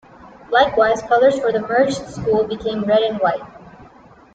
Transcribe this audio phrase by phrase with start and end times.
[0.49, 3.43] Likewise, colors for the merged school became red and white.